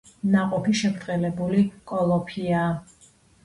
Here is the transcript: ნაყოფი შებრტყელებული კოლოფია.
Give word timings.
ნაყოფი 0.35 0.73
შებრტყელებული 0.79 1.61
კოლოფია. 1.95 2.67